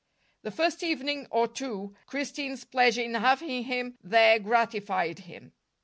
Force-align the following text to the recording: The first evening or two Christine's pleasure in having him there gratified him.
The 0.41 0.49
first 0.49 0.81
evening 0.81 1.27
or 1.29 1.47
two 1.47 1.95
Christine's 2.07 2.65
pleasure 2.65 3.03
in 3.03 3.13
having 3.13 3.65
him 3.65 3.99
there 4.03 4.39
gratified 4.39 5.19
him. 5.19 5.51